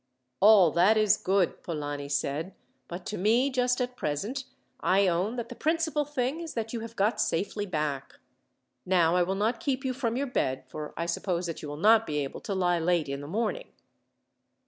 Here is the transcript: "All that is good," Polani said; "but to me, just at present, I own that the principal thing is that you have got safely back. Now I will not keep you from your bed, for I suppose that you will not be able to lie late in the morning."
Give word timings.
"All 0.39 0.71
that 0.71 0.97
is 0.97 1.15
good," 1.15 1.61
Polani 1.61 2.09
said; 2.09 2.55
"but 2.87 3.05
to 3.05 3.19
me, 3.19 3.51
just 3.51 3.79
at 3.79 3.95
present, 3.95 4.45
I 4.79 5.07
own 5.07 5.35
that 5.35 5.49
the 5.49 5.53
principal 5.55 6.05
thing 6.05 6.39
is 6.41 6.55
that 6.55 6.73
you 6.73 6.79
have 6.79 6.95
got 6.95 7.21
safely 7.21 7.67
back. 7.67 8.15
Now 8.83 9.15
I 9.15 9.21
will 9.21 9.35
not 9.35 9.59
keep 9.59 9.85
you 9.85 9.93
from 9.93 10.17
your 10.17 10.25
bed, 10.25 10.63
for 10.67 10.91
I 10.97 11.05
suppose 11.05 11.45
that 11.45 11.61
you 11.61 11.69
will 11.69 11.77
not 11.77 12.07
be 12.07 12.17
able 12.23 12.39
to 12.41 12.55
lie 12.55 12.79
late 12.79 13.09
in 13.09 13.21
the 13.21 13.27
morning." 13.27 13.73